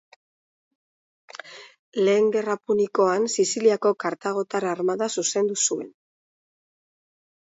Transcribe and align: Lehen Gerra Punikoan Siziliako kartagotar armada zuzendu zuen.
Lehen 2.07 2.31
Gerra 2.35 2.55
Punikoan 2.69 3.27
Siziliako 3.33 3.91
kartagotar 4.05 4.65
armada 4.71 5.11
zuzendu 5.21 5.59
zuen. 5.69 5.93